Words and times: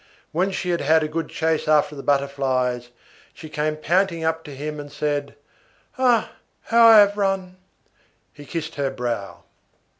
When 0.31 0.49
she 0.49 0.69
had 0.71 0.81
had 0.81 1.03
a 1.03 1.07
good 1.07 1.29
chase 1.29 1.67
after 1.67 1.95
the 1.95 2.01
butterflies, 2.01 2.89
she 3.35 3.49
came 3.49 3.77
panting 3.77 4.23
up 4.23 4.43
to 4.45 4.55
him 4.55 4.79
and 4.79 4.91
said: 4.91 5.35
"Ah! 5.95 6.31
How 6.63 6.87
I 6.87 6.97
have 7.01 7.17
run!" 7.17 7.57
He 8.33 8.45
kissed 8.45 8.73
her 8.77 8.89
brow. 8.89 9.43